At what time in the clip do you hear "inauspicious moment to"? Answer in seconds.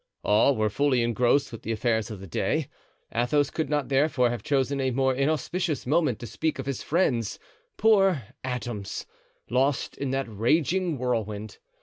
5.13-6.25